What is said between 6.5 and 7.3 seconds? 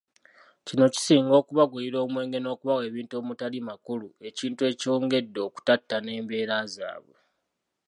zaabwe.